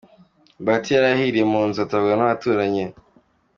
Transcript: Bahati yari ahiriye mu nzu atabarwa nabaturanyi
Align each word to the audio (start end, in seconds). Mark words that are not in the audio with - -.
Bahati 0.65 0.89
yari 0.95 1.07
ahiriye 1.15 1.45
mu 1.53 1.61
nzu 1.67 1.79
atabarwa 1.81 2.15
nabaturanyi 2.17 2.83